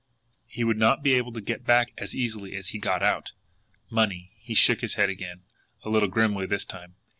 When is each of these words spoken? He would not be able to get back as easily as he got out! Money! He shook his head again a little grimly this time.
He 0.47 0.63
would 0.63 0.79
not 0.79 1.03
be 1.03 1.13
able 1.13 1.31
to 1.33 1.41
get 1.41 1.63
back 1.63 1.91
as 1.95 2.15
easily 2.15 2.55
as 2.55 2.69
he 2.69 2.79
got 2.79 3.03
out! 3.03 3.33
Money! 3.91 4.31
He 4.39 4.55
shook 4.55 4.81
his 4.81 4.95
head 4.95 5.09
again 5.11 5.43
a 5.85 5.89
little 5.91 6.09
grimly 6.09 6.47
this 6.47 6.65
time. 6.65 6.95